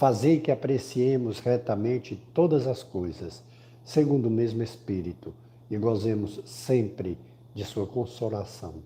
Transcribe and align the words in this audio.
Fazei 0.00 0.40
que 0.40 0.50
apreciemos 0.50 1.40
retamente 1.40 2.18
todas 2.32 2.66
as 2.66 2.82
coisas, 2.82 3.42
segundo 3.84 4.28
o 4.28 4.30
mesmo 4.30 4.62
Espírito, 4.62 5.34
e 5.70 5.76
gozemos 5.76 6.40
sempre 6.46 7.18
de 7.54 7.66
Sua 7.66 7.86
consolação. 7.86 8.76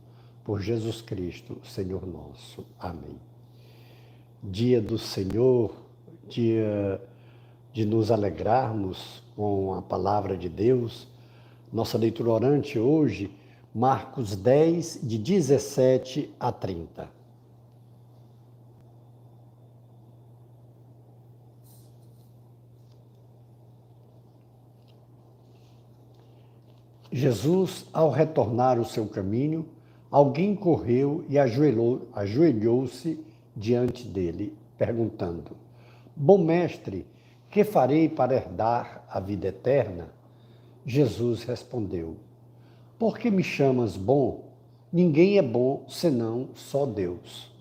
Por 0.42 0.60
Jesus 0.60 1.00
Cristo, 1.00 1.56
Senhor 1.62 2.04
nosso. 2.04 2.66
Amém. 2.80 3.14
Dia 4.42 4.80
do 4.80 4.98
Senhor, 4.98 5.76
dia 6.28 7.00
de 7.72 7.86
nos 7.86 8.10
alegrarmos 8.10 9.22
com 9.36 9.72
a 9.72 9.82
palavra 9.82 10.36
de 10.36 10.48
Deus. 10.48 11.06
Nossa 11.72 11.96
leitura 11.96 12.30
orante 12.30 12.76
hoje, 12.76 13.30
Marcos 13.72 14.34
10, 14.34 14.98
de 15.00 15.16
17 15.18 16.34
a 16.40 16.50
30. 16.50 17.13
Jesus, 27.12 27.86
ao 27.92 28.10
retornar 28.10 28.80
o 28.80 28.84
seu 28.84 29.06
caminho, 29.06 29.66
alguém 30.10 30.54
correu 30.54 31.24
e 31.28 31.38
ajoelhou-se 31.38 33.24
diante 33.56 34.06
dele, 34.06 34.56
perguntando: 34.76 35.56
Bom 36.16 36.38
mestre, 36.38 37.06
que 37.50 37.62
farei 37.62 38.08
para 38.08 38.34
herdar 38.34 39.04
a 39.08 39.20
vida 39.20 39.48
eterna? 39.48 40.08
Jesus 40.84 41.44
respondeu: 41.44 42.16
Por 42.98 43.18
que 43.18 43.30
me 43.30 43.42
chamas 43.42 43.96
bom? 43.96 44.52
Ninguém 44.92 45.38
é 45.38 45.42
bom 45.42 45.84
senão 45.88 46.50
só 46.54 46.86
Deus. 46.86 47.52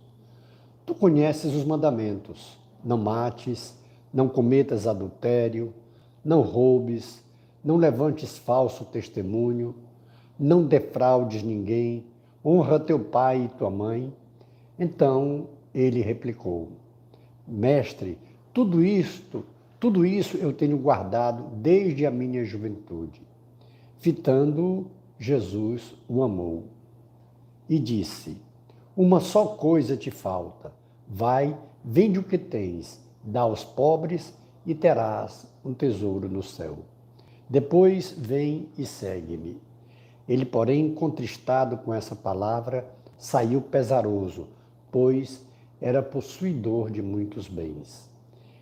Tu 0.85 0.93
conheces 0.93 1.53
os 1.53 1.63
mandamentos: 1.63 2.57
não 2.83 2.97
mates, 2.97 3.75
não 4.13 4.27
cometas 4.27 4.85
adultério, 4.85 5.73
não 6.23 6.41
roubes, 6.41 7.23
não 7.63 7.77
levantes 7.77 8.37
falso 8.37 8.83
testemunho, 8.85 9.75
não 10.37 10.65
defraudes 10.65 11.43
ninguém, 11.43 12.05
honra 12.43 12.79
teu 12.79 12.99
pai 12.99 13.45
e 13.45 13.57
tua 13.57 13.69
mãe. 13.69 14.13
Então 14.77 15.47
ele 15.73 16.01
replicou: 16.01 16.69
Mestre, 17.47 18.17
tudo 18.53 18.83
isto, 18.83 19.45
tudo 19.79 20.05
isso 20.05 20.37
eu 20.37 20.51
tenho 20.51 20.77
guardado 20.77 21.43
desde 21.55 22.05
a 22.05 22.11
minha 22.11 22.43
juventude. 22.43 23.21
Fitando, 23.99 24.87
Jesus 25.17 25.95
o 26.07 26.21
amou 26.23 26.65
e 27.69 27.79
disse: 27.79 28.37
Uma 28.95 29.19
só 29.19 29.45
coisa 29.45 29.95
te 29.95 30.11
falta. 30.11 30.73
Vai, 31.07 31.57
vende 31.83 32.19
o 32.19 32.23
que 32.23 32.37
tens, 32.37 33.01
dá 33.23 33.41
aos 33.41 33.63
pobres 33.63 34.33
e 34.65 34.73
terás 34.73 35.47
um 35.63 35.73
tesouro 35.73 36.27
no 36.27 36.41
céu. 36.41 36.79
Depois 37.49 38.15
vem 38.17 38.69
e 38.77 38.85
segue-me. 38.85 39.57
Ele, 40.27 40.45
porém, 40.45 40.93
contristado 40.93 41.77
com 41.77 41.93
essa 41.93 42.15
palavra, 42.15 42.87
saiu 43.17 43.61
pesaroso, 43.61 44.47
pois 44.91 45.45
era 45.81 46.01
possuidor 46.01 46.89
de 46.89 47.01
muitos 47.01 47.47
bens. 47.47 48.09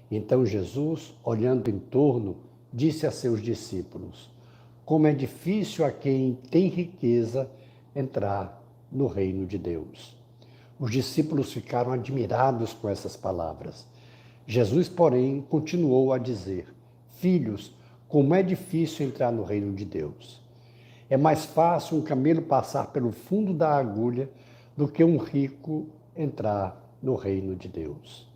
Então 0.09 0.45
Jesus, 0.45 1.13
olhando 1.23 1.69
em 1.69 1.79
torno, 1.79 2.37
disse 2.73 3.05
a 3.05 3.11
seus 3.11 3.41
discípulos: 3.41 4.29
Como 4.83 5.07
é 5.07 5.13
difícil 5.13 5.85
a 5.85 5.91
quem 5.91 6.37
tem 6.49 6.67
riqueza 6.67 7.49
entrar 7.95 8.61
no 8.91 9.07
reino 9.07 9.45
de 9.45 9.57
Deus. 9.57 10.15
Os 10.79 10.91
discípulos 10.91 11.53
ficaram 11.53 11.91
admirados 11.91 12.73
com 12.73 12.89
essas 12.89 13.15
palavras. 13.15 13.85
Jesus, 14.47 14.89
porém, 14.89 15.45
continuou 15.49 16.11
a 16.11 16.17
dizer: 16.17 16.67
Filhos, 17.19 17.73
como 18.11 18.35
é 18.35 18.43
difícil 18.43 19.05
entrar 19.05 19.31
no 19.31 19.41
reino 19.41 19.73
de 19.73 19.85
Deus. 19.85 20.41
É 21.09 21.15
mais 21.15 21.45
fácil 21.45 21.97
um 21.97 22.01
camelo 22.01 22.41
passar 22.41 22.87
pelo 22.87 23.13
fundo 23.13 23.53
da 23.53 23.73
agulha 23.73 24.29
do 24.75 24.85
que 24.85 25.01
um 25.01 25.15
rico 25.15 25.87
entrar 26.13 26.77
no 27.01 27.15
reino 27.15 27.55
de 27.55 27.69
Deus. 27.69 28.29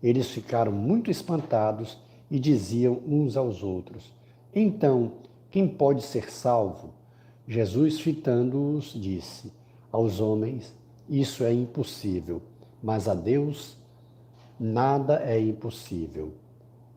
Eles 0.00 0.30
ficaram 0.30 0.70
muito 0.70 1.10
espantados 1.10 1.98
e 2.30 2.38
diziam 2.38 3.02
uns 3.04 3.36
aos 3.36 3.60
outros: 3.64 4.12
Então, 4.54 5.14
quem 5.50 5.66
pode 5.66 6.02
ser 6.02 6.30
salvo? 6.30 6.94
Jesus, 7.46 7.98
fitando-os, 7.98 8.92
disse: 8.92 9.52
Aos 9.90 10.20
homens, 10.20 10.72
isso 11.08 11.42
é 11.42 11.52
impossível, 11.52 12.40
mas 12.80 13.08
a 13.08 13.14
Deus, 13.14 13.76
nada 14.60 15.20
é 15.24 15.40
impossível. 15.40 16.34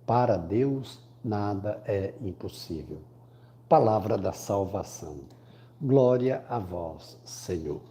Para 0.06 0.38
Deus, 0.38 1.00
nada 1.24 1.82
é 1.86 2.14
impossível. 2.22 3.02
Palavra 3.68 4.18
da 4.18 4.34
salvação. 4.34 5.22
Glória 5.82 6.44
a 6.50 6.59
vós, 6.59 7.18
Senhor. 7.24 7.82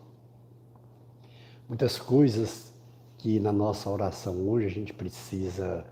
Muitas 1.69 1.99
coisas 1.99 2.73
que 3.19 3.39
na 3.39 3.53
nossa 3.53 3.89
oração 3.89 4.49
hoje 4.49 4.67
a 4.67 4.71
gente 4.71 4.93
precisa 4.93 5.85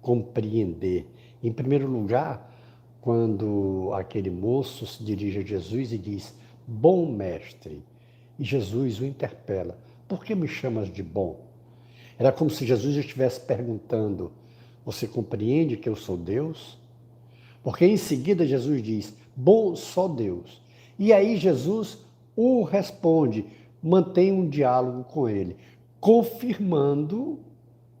compreender. 0.00 1.06
Em 1.42 1.52
primeiro 1.52 1.86
lugar, 1.86 2.52
quando 3.00 3.90
aquele 3.94 4.30
moço 4.30 4.86
se 4.86 5.04
dirige 5.04 5.38
a 5.38 5.44
Jesus 5.44 5.92
e 5.92 5.98
diz: 5.98 6.34
Bom 6.66 7.10
mestre, 7.12 7.82
e 8.38 8.44
Jesus 8.44 9.00
o 9.00 9.04
interpela: 9.04 9.78
Por 10.08 10.24
que 10.24 10.34
me 10.34 10.48
chamas 10.48 10.92
de 10.92 11.02
bom? 11.02 11.40
Era 12.18 12.32
como 12.32 12.50
se 12.50 12.66
Jesus 12.66 12.96
estivesse 12.96 13.40
perguntando: 13.40 14.32
Você 14.84 15.06
compreende 15.06 15.76
que 15.76 15.88
eu 15.88 15.96
sou 15.96 16.16
Deus? 16.16 16.78
Porque 17.66 17.84
em 17.84 17.96
seguida 17.96 18.46
Jesus 18.46 18.80
diz: 18.80 19.12
Bom 19.34 19.74
só 19.74 20.06
Deus. 20.06 20.62
E 20.96 21.12
aí 21.12 21.36
Jesus 21.36 21.98
o 22.36 22.62
responde, 22.62 23.44
mantém 23.82 24.30
um 24.30 24.48
diálogo 24.48 25.02
com 25.02 25.28
ele, 25.28 25.56
confirmando 25.98 27.40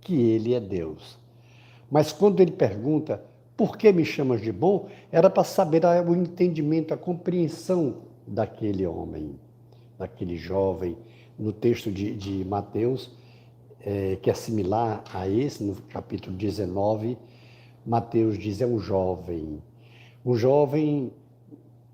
que 0.00 0.14
ele 0.14 0.54
é 0.54 0.60
Deus. 0.60 1.18
Mas 1.90 2.12
quando 2.12 2.40
ele 2.40 2.52
pergunta, 2.52 3.20
por 3.56 3.76
que 3.76 3.90
me 3.90 4.04
chamas 4.04 4.40
de 4.40 4.52
bom? 4.52 4.86
Era 5.10 5.28
para 5.28 5.42
saber 5.42 5.84
o 5.84 6.14
entendimento, 6.14 6.94
a 6.94 6.96
compreensão 6.96 8.02
daquele 8.24 8.86
homem, 8.86 9.34
daquele 9.98 10.36
jovem. 10.36 10.96
No 11.36 11.52
texto 11.52 11.90
de, 11.90 12.14
de 12.14 12.44
Mateus, 12.44 13.10
é, 13.80 14.16
que 14.22 14.30
é 14.30 14.34
similar 14.34 15.02
a 15.12 15.28
esse, 15.28 15.64
no 15.64 15.74
capítulo 15.88 16.36
19, 16.36 17.18
Mateus 17.86 18.36
diz 18.36 18.60
é 18.60 18.66
um 18.66 18.78
jovem. 18.78 19.62
O 20.24 20.36
jovem, 20.36 21.12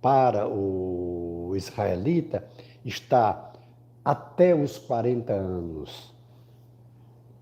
para 0.00 0.48
o 0.48 1.52
israelita, 1.54 2.48
está 2.84 3.52
até 4.02 4.54
os 4.54 4.78
40 4.78 5.32
anos. 5.32 6.12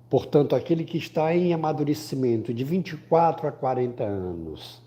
Portanto, 0.08 0.56
aquele 0.56 0.84
que 0.84 0.98
está 0.98 1.34
em 1.34 1.54
amadurecimento 1.54 2.52
de 2.52 2.64
24 2.64 3.46
a 3.46 3.52
40 3.52 4.02
anos, 4.02 4.82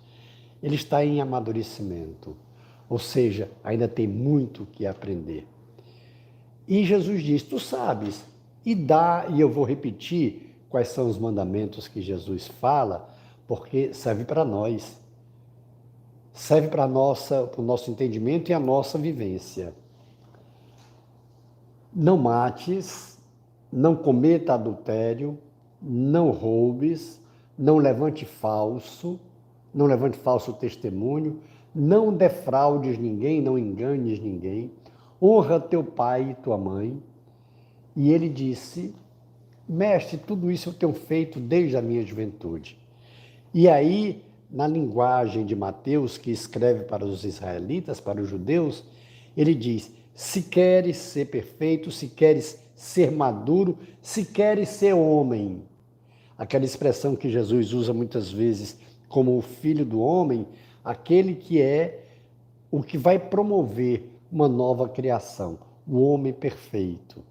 ele 0.61 0.75
está 0.75 1.05
em 1.05 1.21
amadurecimento. 1.21 2.35
Ou 2.89 2.99
seja, 2.99 3.49
ainda 3.63 3.87
tem 3.87 4.05
muito 4.05 4.65
que 4.65 4.85
aprender. 4.85 5.47
E 6.67 6.83
Jesus 6.83 7.23
diz: 7.23 7.41
Tu 7.41 7.59
sabes, 7.59 8.25
e 8.65 8.75
dá, 8.75 9.25
e 9.29 9.39
eu 9.39 9.49
vou 9.49 9.63
repetir 9.63 10.53
quais 10.69 10.89
são 10.89 11.07
os 11.07 11.17
mandamentos 11.17 11.87
que 11.87 12.01
Jesus 12.01 12.47
fala 12.47 13.13
porque 13.47 13.93
serve 13.93 14.25
para 14.25 14.43
nós. 14.43 14.99
Serve 16.33 16.67
para 16.67 16.85
o 16.85 17.61
nosso 17.61 17.91
entendimento 17.91 18.49
e 18.49 18.53
a 18.53 18.59
nossa 18.59 18.97
vivência. 18.97 19.73
Não 21.93 22.17
mates, 22.17 23.19
não 23.71 23.95
cometa 23.95 24.55
adultério, 24.55 25.37
não 25.79 26.31
roubes, 26.31 27.21
não 27.57 27.77
levante 27.77 28.25
falso, 28.25 29.19
não 29.73 29.85
levante 29.85 30.17
falso 30.17 30.53
testemunho, 30.53 31.39
não 31.73 32.13
defraudes 32.13 32.97
ninguém, 32.97 33.41
não 33.41 33.57
enganes 33.57 34.19
ninguém, 34.19 34.71
honra 35.21 35.59
teu 35.59 35.83
pai 35.83 36.31
e 36.31 36.35
tua 36.35 36.57
mãe. 36.57 37.01
E 37.95 38.11
ele 38.11 38.29
disse: 38.29 38.95
Mestre, 39.67 40.17
tudo 40.17 40.51
isso 40.51 40.69
eu 40.69 40.73
tenho 40.73 40.93
feito 40.93 41.39
desde 41.39 41.77
a 41.77 41.81
minha 41.81 42.03
juventude. 42.05 42.82
E 43.53 43.69
aí 43.69 44.23
na 44.53 44.67
linguagem 44.67 45.45
de 45.45 45.55
Mateus, 45.55 46.15
que 46.15 46.29
escreve 46.29 46.83
para 46.83 47.03
os 47.03 47.25
israelitas, 47.25 47.99
para 47.99 48.21
os 48.21 48.29
judeus, 48.29 48.83
ele 49.35 49.55
diz: 49.55 49.91
se 50.13 50.43
queres 50.43 50.97
ser 50.97 51.25
perfeito, 51.25 51.89
se 51.89 52.07
queres 52.07 52.59
ser 52.75 53.11
maduro, 53.11 53.77
se 53.99 54.25
queres 54.25 54.69
ser 54.69 54.93
homem. 54.93 55.63
Aquela 56.37 56.65
expressão 56.65 57.15
que 57.15 57.29
Jesus 57.29 57.73
usa 57.73 57.93
muitas 57.93 58.31
vezes 58.31 58.77
como 59.09 59.37
o 59.37 59.41
filho 59.41 59.85
do 59.85 59.99
homem, 59.99 60.47
aquele 60.83 61.33
que 61.33 61.59
é 61.59 62.05
o 62.69 62.83
que 62.83 62.97
vai 62.97 63.17
promover 63.17 64.09
uma 64.31 64.47
nova 64.47 64.87
criação, 64.89 65.59
o 65.87 66.01
homem 66.01 66.33
perfeito. 66.33 67.23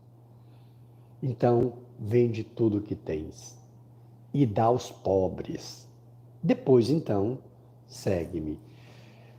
Então, 1.22 1.74
vende 1.98 2.42
tudo 2.42 2.78
o 2.78 2.80
que 2.80 2.94
tens 2.96 3.56
e 4.34 4.46
dá 4.46 4.64
aos 4.64 4.90
pobres. 4.90 5.91
Depois, 6.42 6.90
então, 6.90 7.38
segue-me. 7.86 8.58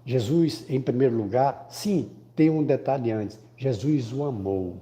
Jesus, 0.06 0.66
em 0.70 0.80
primeiro 0.80 1.16
lugar, 1.16 1.68
sim, 1.70 2.10
tem 2.36 2.50
um 2.50 2.64
detalhe 2.64 3.12
antes: 3.12 3.40
Jesus 3.58 4.14
o 4.14 4.24
amou. 4.24 4.78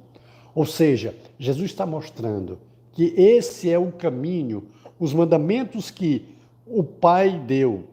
Ou 0.54 0.66
seja, 0.66 1.16
Jesus 1.40 1.72
está 1.72 1.86
mostrando 1.86 2.60
que 2.92 3.14
esse 3.18 3.70
é 3.70 3.80
o 3.80 3.92
caminho, 3.92 4.68
os 5.00 5.14
mandamentos 5.14 5.90
que 5.90 6.26
o 6.68 6.84
Pai 6.84 7.40
deu 7.40 7.86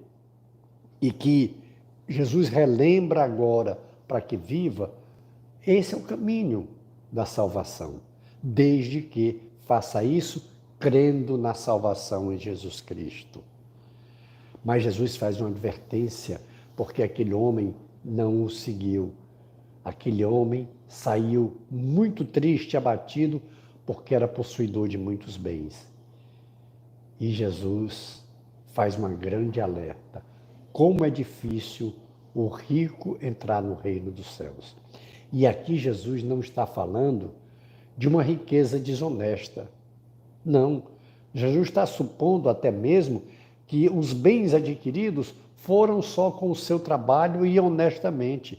e 1.00 1.12
que 1.12 1.56
Jesus 2.08 2.48
relembra 2.48 3.22
agora 3.22 3.78
para 4.06 4.20
que 4.20 4.36
viva, 4.36 4.92
esse 5.66 5.94
é 5.94 5.98
o 5.98 6.02
caminho 6.02 6.66
da 7.12 7.26
salvação, 7.26 7.96
desde 8.42 9.02
que 9.02 9.40
faça 9.66 10.02
isso 10.02 10.50
crendo 10.78 11.36
na 11.36 11.54
salvação 11.54 12.32
em 12.32 12.38
Jesus 12.38 12.80
Cristo. 12.80 13.42
Mas 14.64 14.82
Jesus 14.82 15.16
faz 15.16 15.40
uma 15.40 15.48
advertência, 15.48 16.40
porque 16.76 17.02
aquele 17.02 17.34
homem 17.34 17.74
não 18.04 18.44
o 18.44 18.50
seguiu. 18.50 19.12
Aquele 19.84 20.24
homem 20.24 20.68
saiu 20.86 21.56
muito 21.70 22.24
triste, 22.24 22.76
abatido, 22.76 23.40
porque 23.86 24.14
era 24.14 24.28
possuidor 24.28 24.88
de 24.88 24.98
muitos 24.98 25.36
bens. 25.36 25.86
E 27.18 27.30
Jesus 27.30 28.22
faz 28.66 28.96
uma 28.96 29.08
grande 29.08 29.60
alerta. 29.60 30.22
Como 30.72 31.04
é 31.04 31.10
difícil 31.10 31.94
o 32.34 32.46
rico 32.48 33.18
entrar 33.20 33.62
no 33.62 33.74
reino 33.74 34.10
dos 34.10 34.36
céus. 34.36 34.76
E 35.32 35.46
aqui 35.46 35.76
Jesus 35.76 36.22
não 36.22 36.40
está 36.40 36.66
falando 36.66 37.32
de 37.96 38.06
uma 38.06 38.22
riqueza 38.22 38.78
desonesta. 38.78 39.68
Não. 40.44 40.84
Jesus 41.34 41.68
está 41.68 41.84
supondo 41.84 42.48
até 42.48 42.70
mesmo 42.70 43.22
que 43.68 43.88
os 43.88 44.12
bens 44.12 44.54
adquiridos 44.54 45.34
foram 45.56 46.00
só 46.00 46.30
com 46.30 46.50
o 46.50 46.56
seu 46.56 46.80
trabalho 46.80 47.44
e 47.44 47.60
honestamente. 47.60 48.58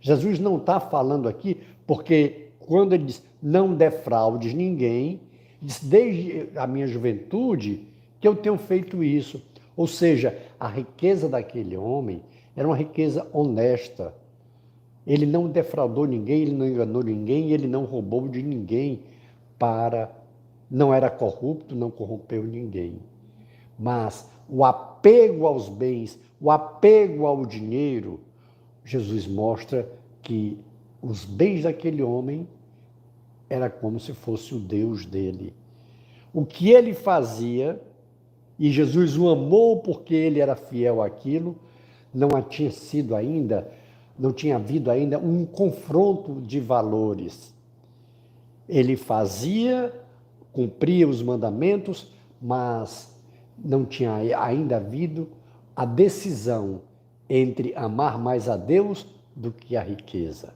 Jesus 0.00 0.38
não 0.38 0.58
está 0.58 0.78
falando 0.78 1.28
aqui 1.28 1.56
porque 1.86 2.50
quando 2.60 2.92
ele 2.92 3.04
diz 3.04 3.22
não 3.42 3.74
defraudes 3.74 4.52
ninguém, 4.52 5.20
diz 5.60 5.82
desde 5.82 6.50
a 6.54 6.66
minha 6.66 6.86
juventude 6.86 7.88
que 8.20 8.28
eu 8.28 8.36
tenho 8.36 8.58
feito 8.58 9.02
isso. 9.02 9.42
Ou 9.74 9.86
seja, 9.86 10.38
a 10.58 10.68
riqueza 10.68 11.26
daquele 11.26 11.76
homem 11.76 12.22
era 12.54 12.68
uma 12.68 12.76
riqueza 12.76 13.26
honesta. 13.32 14.14
Ele 15.06 15.24
não 15.24 15.48
defraudou 15.48 16.04
ninguém, 16.06 16.42
ele 16.42 16.52
não 16.52 16.68
enganou 16.68 17.02
ninguém, 17.02 17.50
ele 17.50 17.66
não 17.66 17.84
roubou 17.84 18.28
de 18.28 18.42
ninguém 18.42 19.00
para. 19.58 20.10
Não 20.70 20.92
era 20.92 21.08
corrupto, 21.08 21.74
não 21.74 21.90
corrompeu 21.90 22.44
ninguém. 22.44 23.00
Mas 23.80 24.28
o 24.46 24.62
apego 24.62 25.46
aos 25.46 25.70
bens, 25.70 26.18
o 26.38 26.50
apego 26.50 27.24
ao 27.24 27.46
dinheiro, 27.46 28.20
Jesus 28.84 29.26
mostra 29.26 29.90
que 30.20 30.58
os 31.00 31.24
bens 31.24 31.62
daquele 31.62 32.02
homem 32.02 32.46
era 33.48 33.70
como 33.70 33.98
se 33.98 34.12
fosse 34.12 34.54
o 34.54 34.58
Deus 34.58 35.06
dele. 35.06 35.54
O 36.32 36.44
que 36.44 36.70
ele 36.70 36.92
fazia, 36.92 37.80
e 38.58 38.70
Jesus 38.70 39.16
o 39.16 39.30
amou 39.30 39.78
porque 39.78 40.14
ele 40.14 40.40
era 40.40 40.54
fiel 40.54 41.02
àquilo, 41.02 41.56
não 42.12 42.28
tinha 42.42 42.70
sido 42.70 43.16
ainda, 43.16 43.66
não 44.18 44.30
tinha 44.30 44.56
havido 44.56 44.90
ainda 44.90 45.18
um 45.18 45.46
confronto 45.46 46.34
de 46.42 46.60
valores. 46.60 47.54
Ele 48.68 48.94
fazia, 48.94 49.90
cumpria 50.52 51.08
os 51.08 51.22
mandamentos, 51.22 52.12
mas 52.40 53.10
não 53.62 53.84
tinha 53.84 54.14
ainda 54.38 54.76
havido 54.76 55.28
a 55.74 55.84
decisão 55.84 56.82
entre 57.28 57.74
amar 57.74 58.18
mais 58.18 58.48
a 58.48 58.56
Deus 58.56 59.06
do 59.34 59.52
que 59.52 59.76
a 59.76 59.82
riqueza. 59.82 60.52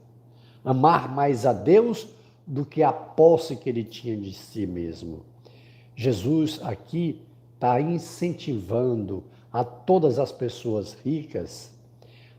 Amar 0.65 1.15
mais 1.15 1.47
a 1.47 1.53
Deus 1.53 2.09
do 2.47 2.65
que 2.65 2.83
a 2.83 2.93
posse 2.93 3.57
que 3.57 3.69
ele 3.69 3.85
tinha 3.85 4.17
de 4.17 4.33
si 4.33 4.67
mesmo. 4.67 5.25
Jesus 5.95 6.61
aqui 6.63 7.23
está 7.55 7.81
incentivando 7.81 9.25
a 9.53 9.63
todas 9.63 10.19
as 10.19 10.33
pessoas 10.33 10.95
ricas 11.05 11.71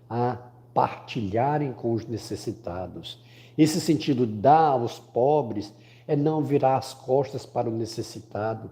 a 0.09 0.37
partilharem 0.73 1.71
com 1.71 1.93
os 1.93 2.05
necessitados. 2.05 3.23
Esse 3.57 3.79
sentido, 3.79 4.27
dar 4.27 4.71
aos 4.71 4.99
pobres, 4.99 5.73
é 6.07 6.15
não 6.15 6.43
virar 6.43 6.77
as 6.77 6.93
costas 6.93 7.45
para 7.45 7.69
o 7.69 7.71
necessitado, 7.71 8.69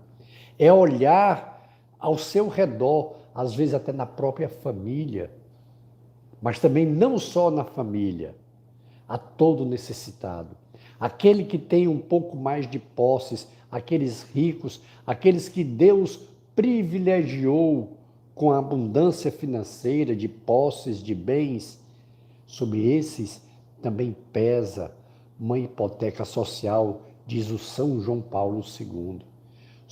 é 0.60 0.72
olhar 0.72 1.53
ao 2.04 2.18
seu 2.18 2.50
redor, 2.50 3.14
às 3.34 3.56
vezes 3.56 3.74
até 3.74 3.94
na 3.94 4.06
própria 4.06 4.50
família, 4.50 5.32
mas 6.42 6.60
também 6.60 6.86
não 6.86 7.18
só 7.18 7.50
na 7.50 7.64
família, 7.64 8.36
a 9.08 9.18
todo 9.18 9.66
necessitado. 9.66 10.50
Aquele 11.00 11.46
que 11.46 11.58
tem 11.58 11.88
um 11.88 11.98
pouco 11.98 12.36
mais 12.36 12.70
de 12.70 12.78
posses, 12.78 13.48
aqueles 13.72 14.24
ricos, 14.24 14.82
aqueles 15.08 15.48
que 15.48 15.64
Deus 15.64 16.20
privilegiou 16.54 17.98
com 18.36 18.52
a 18.52 18.58
abundância 18.58 19.32
financeira 19.32 20.14
de 20.14 20.28
posses, 20.28 21.02
de 21.02 21.16
bens, 21.16 21.82
sobre 22.46 22.86
esses 22.86 23.42
também 23.82 24.14
pesa 24.34 24.92
uma 25.40 25.58
hipoteca 25.58 26.26
social, 26.26 27.02
diz 27.26 27.50
o 27.50 27.58
São 27.58 28.02
João 28.02 28.22
Paulo 28.22 28.62
II. 28.62 29.33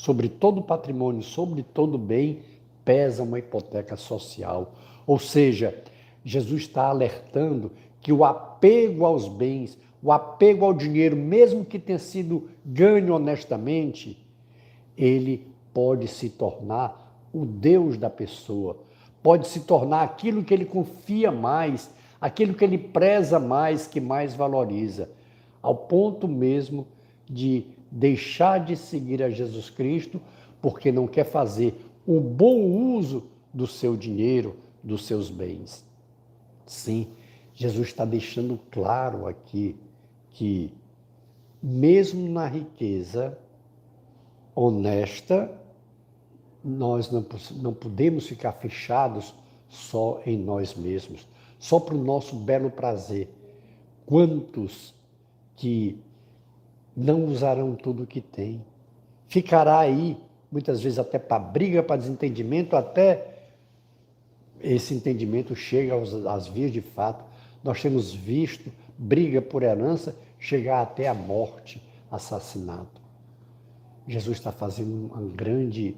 Sobre 0.02 0.28
todo 0.28 0.64
patrimônio, 0.64 1.22
sobre 1.22 1.62
todo 1.62 1.96
bem, 1.96 2.40
pesa 2.84 3.22
uma 3.22 3.38
hipoteca 3.38 3.96
social. 3.96 4.74
Ou 5.06 5.20
seja, 5.20 5.80
Jesus 6.26 6.64
está 6.64 6.88
alertando 6.88 7.72
que 8.02 8.12
o 8.12 8.26
apego 8.26 9.06
aos 9.06 9.28
bens, 9.28 9.78
o 10.02 10.12
apego 10.12 10.66
ao 10.66 10.74
dinheiro, 10.74 11.16
mesmo 11.16 11.64
que 11.64 11.78
tenha 11.78 12.00
sido 12.00 12.50
ganho 12.66 13.14
honestamente, 13.14 14.18
ele 14.98 15.46
pode 15.72 16.08
se 16.08 16.32
tornar 16.32 17.22
o 17.32 17.46
Deus 17.46 17.96
da 17.96 18.10
pessoa. 18.10 18.78
Pode 19.22 19.48
se 19.50 19.60
tornar 19.60 20.02
aquilo 20.02 20.44
que 20.44 20.52
ele 20.52 20.66
confia 20.66 21.32
mais, 21.32 21.92
aquilo 22.20 22.56
que 22.56 22.66
ele 22.66 22.80
preza 22.80 23.40
mais, 23.40 23.86
que 23.86 24.02
mais 24.02 24.34
valoriza, 24.34 25.12
ao 25.62 25.76
ponto 25.76 26.28
mesmo 26.28 26.88
de 27.30 27.80
deixar 27.92 28.64
de 28.64 28.78
seguir 28.78 29.22
a 29.22 29.30
Jesus 29.30 29.70
Cristo 29.70 30.22
porque 30.62 30.92
não 30.92 31.08
quer 31.08 31.26
fazer 31.26 31.76
o 32.08 32.20
bom 32.20 32.62
uso 32.96 33.24
do 33.54 33.68
seu 33.68 33.98
dinheiro, 33.98 34.56
dos 34.82 35.06
seus 35.06 35.30
bens. 35.30 35.86
Sim, 36.66 37.10
Jesus 37.54 37.90
está 37.90 38.06
deixando 38.06 38.60
claro 38.72 39.28
aqui 39.28 39.76
que, 40.30 40.74
mesmo 41.62 42.30
na 42.30 42.48
riqueza 42.48 43.38
honesta, 44.56 45.52
nós 46.64 47.12
não, 47.12 47.26
não 47.58 47.74
podemos 47.74 48.28
ficar 48.28 48.54
fechados 48.54 49.34
só 49.68 50.22
em 50.26 50.38
nós 50.38 50.76
mesmos, 50.76 51.28
só 51.60 51.80
para 51.80 51.96
o 51.96 52.04
nosso 52.04 52.36
belo 52.36 52.70
prazer. 52.70 53.30
Quantos 54.06 54.94
que 55.56 55.98
não 56.96 57.26
usarão 57.26 57.76
tudo 57.76 58.04
o 58.04 58.08
que 58.08 58.22
têm? 58.22 58.64
Ficará 59.28 59.80
aí, 59.80 60.18
muitas 60.52 60.82
vezes 60.82 61.00
até 61.00 61.18
para 61.18 61.40
briga, 61.40 61.82
para 61.82 61.98
desentendimento, 61.98 62.76
até 62.76 63.32
esse 64.60 64.94
entendimento 64.94 65.56
chega 65.56 65.94
aos, 65.94 66.14
às 66.26 66.48
vias 66.48 66.72
de 66.72 66.82
fato. 66.82 67.24
Nós 67.64 67.82
temos 67.82 68.14
visto 68.14 68.72
briga 68.98 69.42
por 69.42 69.64
herança 69.64 70.16
chegar 70.38 70.82
até 70.82 71.08
a 71.08 71.14
morte, 71.14 71.82
assassinato. 72.12 73.02
Jesus 74.08 74.38
está 74.38 74.52
fazendo 74.52 75.08
uma 75.14 75.22
grande 75.22 75.96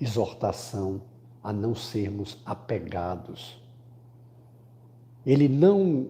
exortação 0.00 1.00
a 1.42 1.52
não 1.52 1.74
sermos 1.74 2.38
apegados. 2.44 3.60
Ele 5.24 5.48
não 5.48 6.08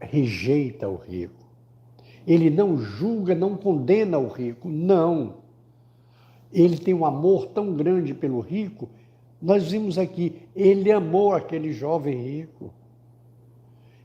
rejeita 0.00 0.88
o 0.88 0.96
rico. 0.96 1.43
Ele 2.26 2.50
não 2.50 2.78
julga, 2.78 3.34
não 3.34 3.56
condena 3.56 4.18
o 4.18 4.28
rico. 4.28 4.68
Não. 4.68 5.34
Ele 6.52 6.78
tem 6.78 6.94
um 6.94 7.04
amor 7.04 7.46
tão 7.46 7.74
grande 7.74 8.14
pelo 8.14 8.40
rico, 8.40 8.88
Nós 9.42 9.70
vimos 9.70 9.98
aqui, 9.98 10.40
ele 10.56 10.90
amou 10.90 11.34
aquele 11.34 11.72
jovem 11.72 12.16
rico. 12.16 12.72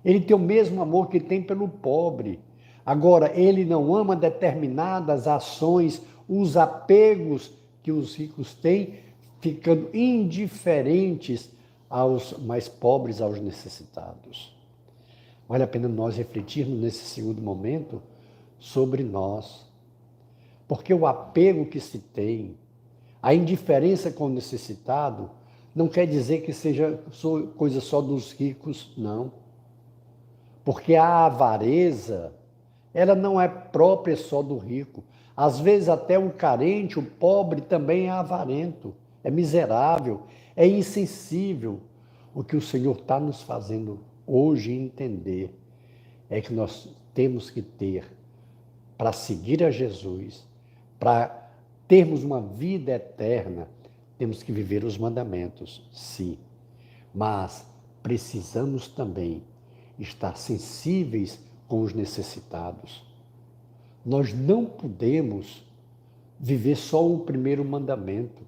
Ele 0.03 0.19
tem 0.19 0.35
o 0.35 0.39
mesmo 0.39 0.81
amor 0.81 1.07
que 1.07 1.19
tem 1.19 1.41
pelo 1.41 1.67
pobre. 1.67 2.39
Agora, 2.85 3.31
ele 3.39 3.63
não 3.63 3.95
ama 3.95 4.15
determinadas 4.15 5.27
ações, 5.27 6.01
os 6.27 6.57
apegos 6.57 7.53
que 7.81 7.91
os 7.91 8.15
ricos 8.15 8.53
têm, 8.53 8.95
ficando 9.39 9.89
indiferentes 9.95 11.49
aos 11.89 12.33
mais 12.39 12.67
pobres, 12.67 13.21
aos 13.21 13.39
necessitados. 13.39 14.58
Vale 15.49 15.63
a 15.63 15.67
pena 15.67 15.87
nós 15.87 16.15
refletirmos 16.15 16.79
nesse 16.79 17.05
segundo 17.05 17.41
momento 17.41 18.03
sobre 18.59 19.01
nós. 19.03 19.65
Porque 20.67 20.93
o 20.93 21.07
apego 21.07 21.65
que 21.65 21.79
se 21.79 21.97
tem, 21.97 22.55
a 23.19 23.33
indiferença 23.33 24.11
com 24.11 24.25
o 24.25 24.29
necessitado, 24.29 25.31
não 25.73 25.87
quer 25.87 26.05
dizer 26.05 26.41
que 26.41 26.53
seja 26.53 26.99
coisa 27.57 27.81
só 27.81 27.99
dos 27.99 28.31
ricos, 28.31 28.93
não. 28.95 29.31
Porque 30.63 30.95
a 30.95 31.25
avareza, 31.25 32.31
ela 32.93 33.15
não 33.15 33.41
é 33.41 33.47
própria 33.47 34.15
só 34.15 34.43
do 34.43 34.55
rico. 34.55 35.03
Às 35.35 35.59
vezes 35.59 35.89
até 35.89 36.19
o 36.19 36.29
carente, 36.29 36.99
o 36.99 37.03
pobre 37.03 37.61
também 37.61 38.05
é 38.05 38.11
avarento, 38.11 38.93
é 39.23 39.31
miserável, 39.31 40.21
é 40.55 40.67
insensível. 40.67 41.79
O 42.35 42.43
que 42.43 42.55
o 42.55 42.61
Senhor 42.61 42.97
está 42.97 43.19
nos 43.19 43.41
fazendo 43.41 43.99
hoje 44.29 44.71
entender 44.71 45.53
é 46.29 46.39
que 46.39 46.53
nós 46.53 46.87
temos 47.13 47.49
que 47.49 47.61
ter, 47.61 48.05
para 48.97 49.11
seguir 49.11 49.63
a 49.63 49.71
Jesus, 49.71 50.45
para 50.99 51.49
termos 51.87 52.23
uma 52.23 52.39
vida 52.39 52.91
eterna, 52.91 53.67
temos 54.17 54.43
que 54.43 54.51
viver 54.51 54.83
os 54.83 54.97
mandamentos, 54.97 55.81
sim. 55.91 56.37
Mas 57.13 57.65
precisamos 58.03 58.87
também 58.87 59.43
estar 59.97 60.37
sensíveis 60.37 61.39
com 61.67 61.81
os 61.81 61.93
necessitados. 61.93 63.03
Nós 64.05 64.33
não 64.33 64.65
podemos 64.65 65.65
viver 66.39 66.75
só 66.75 67.05
o 67.05 67.19
primeiro 67.19 67.65
mandamento, 67.65 68.43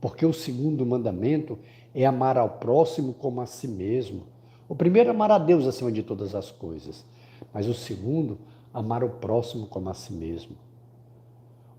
porque 0.00 0.26
o 0.26 0.32
segundo 0.32 0.84
mandamento 0.84 1.58
é 1.94 2.04
amar 2.04 2.36
ao 2.36 2.50
próximo 2.50 3.14
como 3.14 3.40
a 3.40 3.46
si 3.46 3.68
mesmo. 3.68 4.33
O 4.68 4.74
primeiro 4.74 5.10
é 5.10 5.12
amar 5.12 5.30
a 5.30 5.38
Deus 5.38 5.66
acima 5.66 5.92
de 5.92 6.02
todas 6.02 6.34
as 6.34 6.50
coisas, 6.50 7.04
mas 7.52 7.68
o 7.68 7.74
segundo, 7.74 8.38
amar 8.72 9.04
o 9.04 9.10
próximo 9.10 9.66
como 9.66 9.90
a 9.90 9.94
si 9.94 10.12
mesmo. 10.12 10.56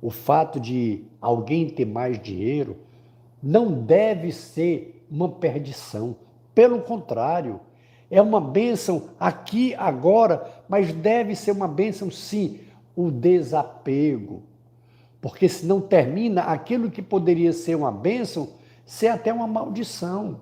O 0.01 0.11
fato 0.11 0.59
de 0.59 1.03
alguém 1.19 1.67
ter 1.69 1.85
mais 1.85 2.21
dinheiro 2.21 2.77
não 3.41 3.71
deve 3.71 4.31
ser 4.31 5.03
uma 5.09 5.29
perdição. 5.29 6.15
Pelo 6.53 6.81
contrário, 6.81 7.59
é 8.09 8.21
uma 8.21 8.39
bênção 8.39 9.09
aqui, 9.19 9.73
agora, 9.75 10.63
mas 10.69 10.93
deve 10.93 11.35
ser 11.35 11.51
uma 11.51 11.67
bênção, 11.67 12.11
sim, 12.11 12.59
o 12.95 13.09
desapego. 13.09 14.43
Porque 15.19 15.49
senão 15.49 15.81
termina 15.81 16.43
aquilo 16.43 16.91
que 16.91 17.01
poderia 17.01 17.51
ser 17.51 17.75
uma 17.75 17.91
bênção, 17.91 18.49
ser 18.85 19.07
até 19.07 19.33
uma 19.33 19.47
maldição. 19.47 20.41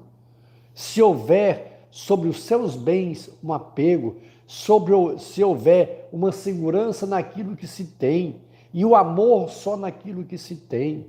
Se 0.74 1.02
houver 1.02 1.73
sobre 1.94 2.28
os 2.28 2.42
seus 2.42 2.76
bens 2.76 3.30
um 3.44 3.54
apego, 3.54 4.16
sobre 4.48 4.94
se 5.20 5.44
houver 5.44 6.10
uma 6.12 6.32
segurança 6.32 7.06
naquilo 7.06 7.56
que 7.56 7.68
se 7.68 7.84
tem 7.86 8.38
e 8.74 8.84
o 8.84 8.96
amor 8.96 9.52
só 9.52 9.78
naquilo 9.78 10.24
que 10.24 10.36
se 10.36 10.56
tem. 10.56 11.06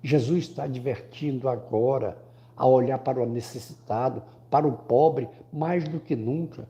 Jesus 0.00 0.44
está 0.44 0.62
advertindo 0.62 1.48
agora 1.48 2.16
a 2.56 2.64
olhar 2.64 2.98
para 2.98 3.20
o 3.20 3.26
necessitado, 3.26 4.22
para 4.48 4.64
o 4.64 4.70
pobre, 4.70 5.28
mais 5.52 5.88
do 5.88 5.98
que 5.98 6.14
nunca. 6.14 6.68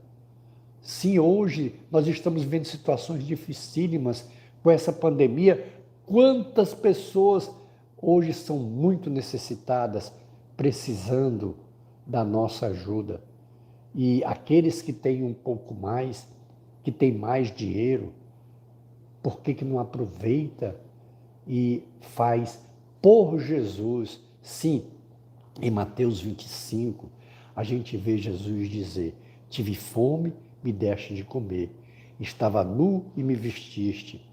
Sim, 0.81 1.19
hoje 1.19 1.79
nós 1.91 2.07
estamos 2.07 2.43
vivendo 2.43 2.65
situações 2.65 3.23
dificílimas 3.23 4.27
com 4.63 4.71
essa 4.71 4.95
pandemia. 4.95 5.63
Quantas 6.07 6.73
pessoas 6.73 7.51
hoje 8.01 8.33
são 8.33 8.57
muito 8.57 9.11
necessitadas, 9.11 10.11
precisando 10.57 11.66
da 12.07 12.25
nossa 12.25 12.67
ajuda. 12.67 13.21
E 13.95 14.23
aqueles 14.25 14.83
que 14.83 14.93
têm 14.93 15.23
um 15.25 15.35
pouco 15.35 15.75
mais, 15.75 16.29
que 16.83 16.93
têm 16.93 17.13
mais 17.13 17.51
dinheiro, 17.55 18.13
por 19.23 19.41
que, 19.41 19.55
que 19.55 19.65
não 19.65 19.79
aproveita 19.79 20.79
e 21.47 21.83
faz 22.01 22.63
por 23.03 23.39
Jesus? 23.41 24.21
Sim, 24.41 24.85
em 25.61 25.71
Mateus 25.71 26.21
25, 26.21 27.11
a 27.55 27.65
gente 27.65 27.97
vê 27.97 28.19
Jesus 28.19 28.69
dizer: 28.69 29.15
Tive 29.49 29.75
fome, 29.75 30.33
me 30.63 30.73
deste 30.73 31.15
de 31.15 31.25
comer. 31.25 31.75
Estava 32.21 32.63
nu 32.63 33.07
e 33.17 33.23
me 33.23 33.35
vestiste. 33.35 34.25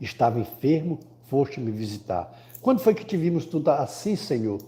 Estava 0.00 0.38
enfermo, 0.38 0.98
foste 1.22 1.60
me 1.60 1.70
visitar. 1.70 2.36
Quando 2.60 2.80
foi 2.80 2.94
que 2.94 3.04
te 3.04 3.16
vimos 3.16 3.46
tudo 3.46 3.70
assim, 3.70 4.16
Senhor? 4.16 4.60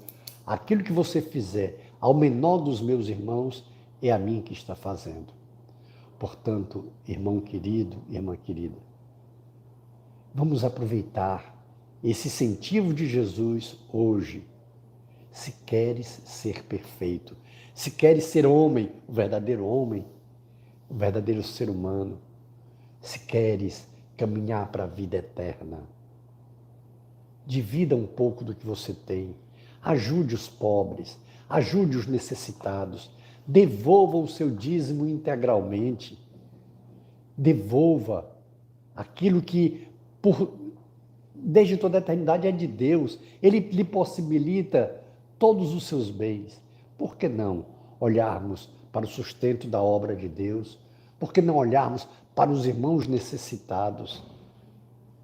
Aquilo 0.46 0.82
que 0.82 0.92
você 0.92 1.20
fizer 1.20 1.92
ao 2.04 2.12
menor 2.12 2.58
dos 2.58 2.82
meus 2.82 3.08
irmãos, 3.08 3.64
é 4.02 4.10
a 4.10 4.18
mim 4.18 4.42
que 4.42 4.52
está 4.52 4.74
fazendo. 4.74 5.32
Portanto, 6.18 6.92
irmão 7.08 7.40
querido, 7.40 7.96
irmã 8.10 8.36
querida, 8.36 8.76
Vamos 10.36 10.64
aproveitar 10.64 11.56
esse 12.02 12.26
incentivo 12.26 12.92
de 12.92 13.06
Jesus 13.06 13.78
hoje. 13.92 14.44
Se 15.30 15.52
queres 15.64 16.20
ser 16.24 16.64
perfeito, 16.64 17.36
se 17.72 17.92
queres 17.92 18.24
ser 18.24 18.44
homem, 18.44 18.90
o 19.06 19.12
verdadeiro 19.12 19.64
homem, 19.64 20.04
o 20.90 20.94
verdadeiro 20.94 21.42
ser 21.44 21.70
humano, 21.70 22.18
se 23.00 23.20
queres 23.20 23.86
caminhar 24.16 24.72
para 24.72 24.84
a 24.84 24.88
vida 24.88 25.18
eterna, 25.18 25.88
divida 27.46 27.94
um 27.94 28.06
pouco 28.06 28.42
do 28.42 28.56
que 28.56 28.66
você 28.66 28.92
tem, 28.92 29.36
ajude 29.80 30.34
os 30.34 30.48
pobres, 30.48 31.16
ajude 31.54 31.96
os 31.96 32.08
necessitados, 32.08 33.08
devolva 33.46 34.16
o 34.16 34.26
seu 34.26 34.50
dízimo 34.50 35.06
integralmente, 35.06 36.18
devolva 37.36 38.28
aquilo 38.96 39.40
que 39.40 39.86
por, 40.20 40.52
desde 41.32 41.76
toda 41.76 41.98
a 41.98 42.00
eternidade 42.00 42.48
é 42.48 42.50
de 42.50 42.66
Deus. 42.66 43.20
Ele 43.40 43.60
lhe 43.60 43.84
possibilita 43.84 45.00
todos 45.38 45.72
os 45.74 45.86
seus 45.86 46.10
bens. 46.10 46.60
Por 46.98 47.16
que 47.16 47.28
não 47.28 47.66
olharmos 48.00 48.68
para 48.90 49.04
o 49.04 49.08
sustento 49.08 49.68
da 49.68 49.80
obra 49.80 50.16
de 50.16 50.28
Deus? 50.28 50.76
Por 51.20 51.32
que 51.32 51.40
não 51.40 51.56
olharmos 51.56 52.08
para 52.34 52.50
os 52.50 52.66
irmãos 52.66 53.06
necessitados? 53.06 54.24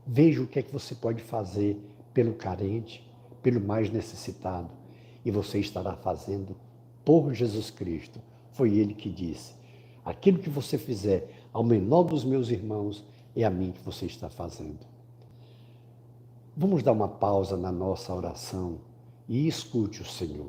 Veja 0.07 0.41
o 0.43 0.47
que 0.47 0.61
é 0.61 0.63
que 0.63 0.73
você 0.73 0.95
pode 0.95 1.23
fazer 1.23 1.77
pelo 2.15 2.35
carente, 2.35 3.05
pelo 3.43 3.61
mais 3.61 3.91
necessitado. 3.91 4.79
E 5.25 5.31
você 5.31 5.59
estará 5.59 5.95
fazendo 5.97 6.57
por 7.05 7.33
Jesus 7.35 7.71
Cristo. 7.71 8.21
Foi 8.53 8.77
Ele 8.77 8.95
que 8.95 9.11
disse: 9.11 9.53
Aquilo 10.05 10.39
que 10.39 10.51
você 10.51 10.79
fizer 10.79 11.31
ao 11.53 11.63
menor 11.63 12.05
dos 12.05 12.25
meus 12.25 12.51
irmãos, 12.51 13.05
é 13.35 13.45
a 13.45 13.51
mim 13.51 13.73
que 13.73 13.83
você 13.83 14.07
está 14.07 14.29
fazendo. 14.29 14.79
Vamos 16.57 16.83
dar 16.83 16.93
uma 16.93 17.09
pausa 17.09 17.57
na 17.57 17.71
nossa 17.73 18.15
oração 18.15 18.79
e 19.29 19.47
escute 19.47 20.03
o 20.03 20.05
Senhor. 20.05 20.49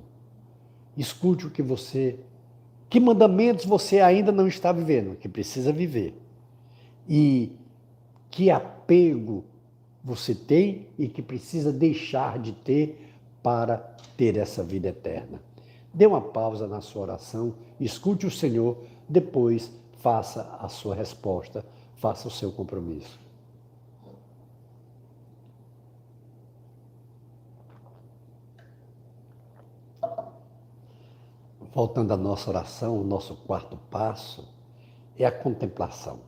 Escute 0.98 1.46
o 1.46 1.52
que 1.52 1.62
você, 1.62 2.20
que 2.90 3.00
mandamentos 3.00 3.66
você 3.66 4.02
ainda 4.02 4.32
não 4.32 4.48
está 4.48 4.72
vivendo, 4.72 5.16
que 5.16 5.30
precisa 5.30 5.72
viver. 5.72 6.14
E 7.08 7.56
que 8.30 8.50
apego 8.50 9.44
você 10.04 10.34
tem 10.34 10.88
e 10.98 11.08
que 11.08 11.22
precisa 11.22 11.72
deixar 11.72 12.40
de 12.40 12.52
ter 12.54 13.11
para 13.42 13.78
ter 14.18 14.38
essa 14.38 14.64
vida 14.64 14.90
eterna. 14.90 15.42
Dê 15.94 16.06
uma 16.06 16.22
pausa 16.22 16.68
na 16.68 16.82
sua 16.82 17.02
oração, 17.04 17.54
escute 17.80 18.26
o 18.26 18.32
Senhor, 18.32 18.78
depois 19.10 19.72
faça 20.00 20.58
a 20.60 20.70
sua 20.70 20.96
resposta, 20.96 21.66
faça 21.96 22.28
o 22.28 22.32
seu 22.32 22.52
compromisso. 22.52 23.20
voltando 31.74 32.14
à 32.14 32.18
nossa 32.18 32.50
oração, 32.50 33.00
o 33.00 33.04
nosso 33.04 33.36
quarto 33.36 33.78
passo 33.90 34.48
é 35.18 35.26
a 35.26 35.32
contemplação. 35.32 36.20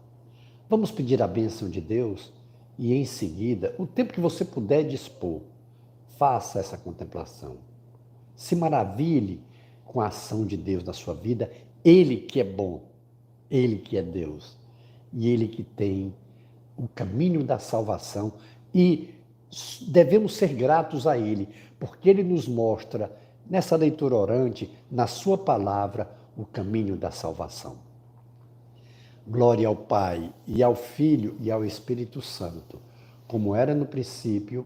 Vamos 0.70 0.92
pedir 0.92 1.22
a 1.22 1.28
bênção 1.28 1.70
de 1.70 1.82
Deus 1.82 2.32
e 2.78 2.94
em 2.94 3.06
seguida, 3.06 3.76
o 3.78 3.86
tempo 3.86 4.14
que 4.14 4.20
você 4.20 4.44
puder 4.44 4.84
dispor, 4.84 5.42
faça 6.18 6.60
essa 6.60 6.78
contemplação. 6.78 7.58
Se 8.36 8.56
maravilhe 8.56 9.42
com 9.86 10.02
a 10.02 10.08
ação 10.08 10.46
de 10.46 10.58
Deus 10.58 10.84
na 10.84 10.94
sua 10.94 11.14
vida, 11.14 11.52
Ele 11.84 12.18
que 12.18 12.40
é 12.40 12.44
bom, 12.44 12.82
Ele 13.50 13.78
que 13.78 13.98
é 13.98 14.02
Deus 14.02 14.58
e 15.12 15.30
Ele 15.30 15.48
que 15.48 15.64
tem 15.64 16.14
o 16.76 16.88
caminho 16.88 17.44
da 17.44 17.60
salvação 17.60 18.34
e 18.74 19.14
devemos 19.88 20.36
ser 20.36 20.54
gratos 20.54 21.06
a 21.06 21.18
Ele, 21.18 21.48
porque 21.80 22.10
Ele 22.10 22.24
nos 22.24 22.48
mostra 22.48 23.12
nessa 23.48 23.76
leitura 23.76 24.16
orante, 24.16 24.72
na 24.90 25.06
Sua 25.06 25.38
palavra, 25.38 26.10
o 26.36 26.46
caminho 26.46 26.96
da 26.96 27.12
salvação. 27.12 27.78
Glória 29.28 29.68
ao 29.68 29.76
Pai, 29.76 30.34
e 30.48 30.64
ao 30.64 30.76
Filho, 30.76 31.38
e 31.40 31.52
ao 31.52 31.64
Espírito 31.64 32.22
Santo, 32.22 32.80
como 33.28 33.56
era 33.56 33.76
no 33.76 33.86
princípio, 33.86 34.66